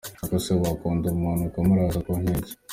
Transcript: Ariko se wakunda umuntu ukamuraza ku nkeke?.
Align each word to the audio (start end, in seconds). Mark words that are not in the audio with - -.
Ariko 0.21 0.35
se 0.45 0.51
wakunda 0.61 1.05
umuntu 1.11 1.41
ukamuraza 1.45 1.99
ku 2.05 2.11
nkeke?. 2.21 2.51